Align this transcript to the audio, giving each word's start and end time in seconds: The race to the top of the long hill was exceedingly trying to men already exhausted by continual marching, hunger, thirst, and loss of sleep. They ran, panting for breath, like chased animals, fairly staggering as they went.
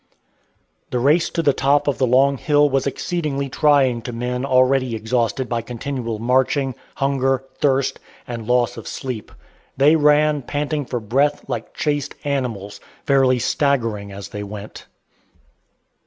The 0.89 0.97
race 0.97 1.29
to 1.29 1.43
the 1.43 1.53
top 1.53 1.87
of 1.87 1.99
the 1.99 2.07
long 2.07 2.39
hill 2.39 2.67
was 2.67 2.87
exceedingly 2.87 3.49
trying 3.49 4.01
to 4.01 4.11
men 4.11 4.45
already 4.47 4.95
exhausted 4.95 5.47
by 5.47 5.61
continual 5.61 6.17
marching, 6.17 6.73
hunger, 6.95 7.43
thirst, 7.59 7.99
and 8.27 8.47
loss 8.47 8.77
of 8.77 8.87
sleep. 8.87 9.31
They 9.77 9.95
ran, 9.95 10.41
panting 10.41 10.85
for 10.87 10.99
breath, 10.99 11.47
like 11.47 11.75
chased 11.75 12.15
animals, 12.23 12.79
fairly 13.05 13.37
staggering 13.37 14.11
as 14.11 14.29
they 14.29 14.41
went. 14.41 14.87